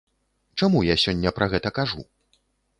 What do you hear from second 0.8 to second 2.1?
я сёння пра гэта кажу?